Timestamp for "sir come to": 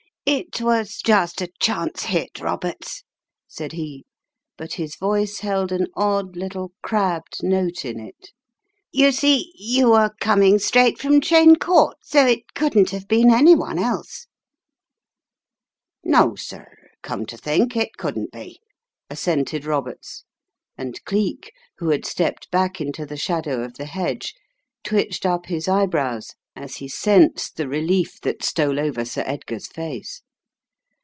16.35-17.35